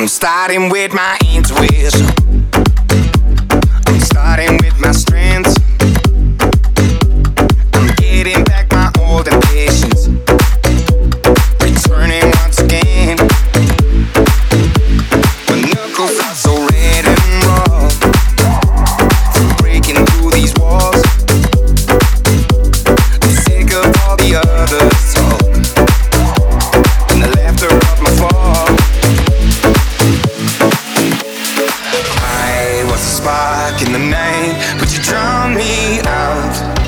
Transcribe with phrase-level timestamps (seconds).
[0.00, 2.06] I'm starting with my intuition.
[3.86, 4.79] I'm starting with
[33.00, 36.79] spark in the night, but you drown me out.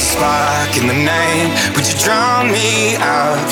[0.00, 1.48] spark in the night.
[1.76, 3.50] Would you drown me out?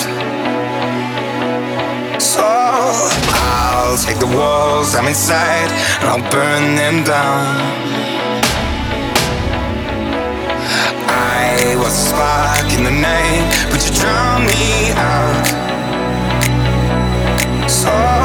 [2.20, 7.56] So I'll take the walls I'm inside and I'll burn them down.
[11.10, 13.44] I was a spark in the night.
[13.70, 15.46] Would you drown me out?
[17.68, 18.17] So